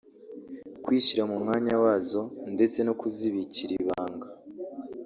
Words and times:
kwishyira 0.83 1.23
mu 1.29 1.35
mwanya 1.43 1.73
wazo 1.83 2.21
ndetse 2.53 2.77
no 2.87 2.93
kuzibikira 2.99 3.71
ibanga 3.81 4.27